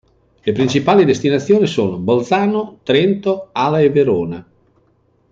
[0.41, 4.47] Le principali destinazioni sono Bolzano, Trento, Ala e Verona.